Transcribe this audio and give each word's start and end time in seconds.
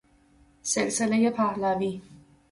سلسلهُ 0.61 1.29
پهلوی 1.29 2.01